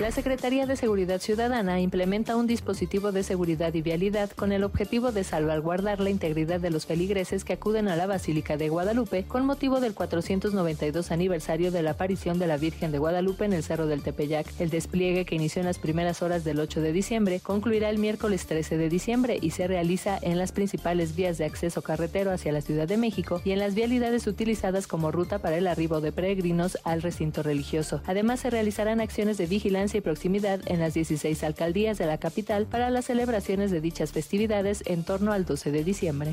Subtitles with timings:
[0.00, 5.12] La Secretaría de Seguridad Ciudadana implementa un dispositivo de seguridad y vialidad con el objetivo
[5.12, 9.46] de salvaguardar la integridad de los feligreses que acuden a la Basílica de Guadalupe con
[9.46, 13.86] motivo del 492 aniversario de la aparición de la Virgen de Guadalupe en el Cerro
[13.86, 14.46] del Tepeyac.
[14.60, 18.46] El despliegue que inició en las primeras horas del 8 de diciembre concluirá el miércoles
[18.46, 22.60] 13 de diciembre y se realiza en las principales vías de acceso carretero hacia la
[22.60, 26.78] Ciudad de México y en las vialidades utilizadas como ruta para el arribo de peregrinos
[26.84, 28.02] al recinto religioso.
[28.06, 32.66] Además, se realizarán acciones de vigilancia y proximidad en las 16 alcaldías de la capital
[32.66, 36.32] para las celebraciones de dichas festividades en torno al 12 de diciembre.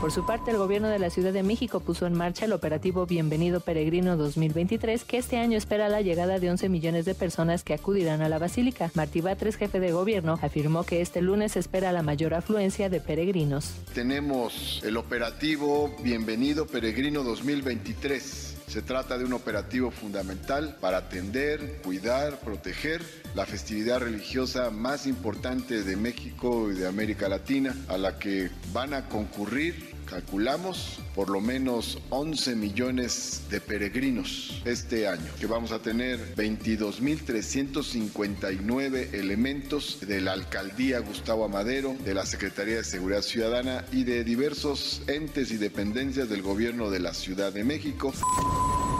[0.00, 3.06] Por su parte, el gobierno de la Ciudad de México puso en marcha el operativo
[3.06, 7.74] Bienvenido Peregrino 2023, que este año espera la llegada de 11 millones de personas que
[7.74, 8.90] acudirán a la Basílica.
[8.94, 13.72] Martí Batres, jefe de gobierno, afirmó que este lunes espera la mayor afluencia de peregrinos.
[13.94, 22.40] Tenemos el operativo Bienvenido Peregrino 2023 se trata de un operativo fundamental para atender, cuidar,
[22.40, 23.02] proteger
[23.34, 28.94] la festividad religiosa más importante de México y de América Latina, a la que van
[28.94, 35.80] a concurrir calculamos por lo menos 11 millones de peregrinos este año, que vamos a
[35.80, 44.04] tener 22.359 elementos de la Alcaldía Gustavo Amadero, de la Secretaría de Seguridad Ciudadana y
[44.04, 48.12] de diversos entes y dependencias del gobierno de la Ciudad de México.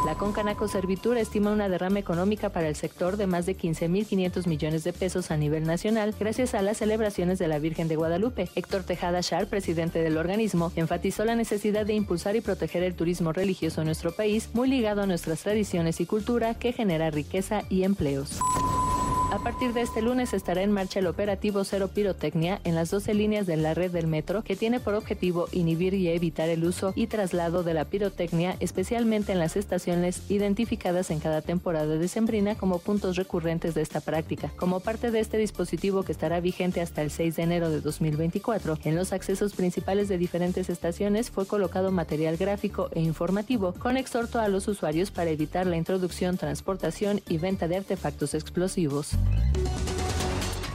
[0.06, 4.84] La Concanaco Servitura estima una derrama económica para el sector de más de 15.500 millones
[4.84, 8.48] de pesos a nivel nacional gracias a las celebraciones de la Virgen de Guadalupe.
[8.54, 13.32] Héctor Tejada Char, presidente del organismo, enfatizó la necesidad de impulsar y proteger el turismo
[13.32, 17.82] religioso en nuestro país, muy ligado a nuestras tradiciones y cultura que genera riqueza y
[17.82, 18.38] empleos.
[19.36, 23.12] A partir de este lunes estará en marcha el operativo Cero Pirotecnia en las 12
[23.12, 26.94] líneas de la red del metro que tiene por objetivo inhibir y evitar el uso
[26.96, 32.54] y traslado de la pirotecnia, especialmente en las estaciones identificadas en cada temporada de Sembrina
[32.54, 34.50] como puntos recurrentes de esta práctica.
[34.56, 38.78] Como parte de este dispositivo que estará vigente hasta el 6 de enero de 2024,
[38.84, 44.40] en los accesos principales de diferentes estaciones fue colocado material gráfico e informativo con exhorto
[44.40, 49.14] a los usuarios para evitar la introducción, transportación y venta de artefactos explosivos.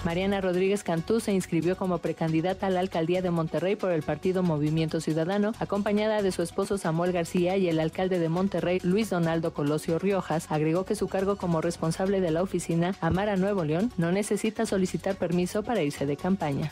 [0.04, 4.42] Mariana Rodríguez Cantú se inscribió como precandidata a la alcaldía de Monterrey por el partido
[4.42, 9.54] Movimiento Ciudadano, acompañada de su esposo Samuel García y el alcalde de Monterrey, Luis Donaldo
[9.54, 10.48] Colosio Riojas.
[10.50, 15.16] Agregó que su cargo como responsable de la oficina Amara Nuevo León no necesita solicitar
[15.18, 16.72] permiso para irse de campaña.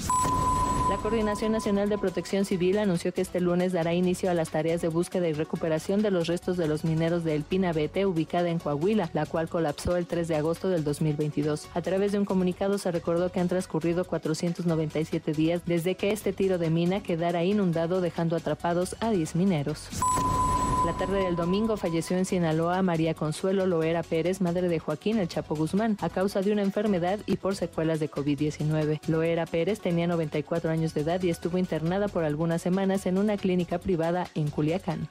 [0.89, 4.81] La Coordinación Nacional de Protección Civil anunció que este lunes dará inicio a las tareas
[4.81, 8.57] de búsqueda y recuperación de los restos de los mineros de El Pinabete, ubicada en
[8.57, 11.67] Coahuila, la cual colapsó el 3 de agosto del 2022.
[11.75, 16.33] A través de un comunicado se recordó que han transcurrido 497 días desde que este
[16.33, 19.89] tiro de mina quedara inundado dejando atrapados a 10 mineros.
[20.89, 25.27] La tarde del domingo falleció en Sinaloa María Consuelo Loera Pérez, madre de Joaquín El
[25.27, 28.99] Chapo Guzmán, a causa de una enfermedad y por secuelas de COVID-19.
[29.05, 33.37] Loera Pérez tenía 94 años de edad y estuvo internada por algunas semanas en una
[33.37, 35.07] clínica privada en Culiacán.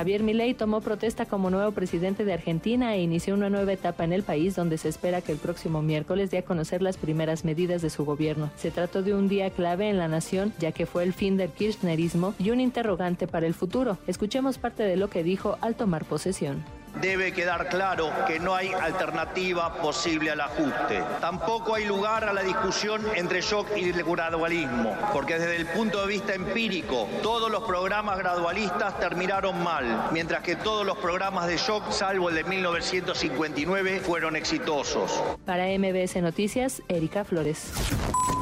[0.00, 4.14] Javier Milei tomó protesta como nuevo presidente de Argentina e inició una nueva etapa en
[4.14, 7.82] el país donde se espera que el próximo miércoles dé a conocer las primeras medidas
[7.82, 8.50] de su gobierno.
[8.56, 11.50] Se trató de un día clave en la nación ya que fue el fin del
[11.50, 13.98] kirchnerismo y un interrogante para el futuro.
[14.06, 16.64] Escuchemos parte de lo que dijo al tomar posesión.
[17.00, 21.02] Debe quedar claro que no hay alternativa posible al ajuste.
[21.20, 26.00] Tampoco hay lugar a la discusión entre shock y el gradualismo, porque desde el punto
[26.02, 31.56] de vista empírico, todos los programas gradualistas terminaron mal, mientras que todos los programas de
[31.56, 35.22] shock, salvo el de 1959, fueron exitosos.
[35.46, 37.72] Para MBS Noticias, Erika Flores.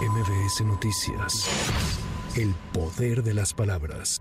[0.00, 1.48] MBS Noticias.
[2.36, 4.20] El poder de las palabras.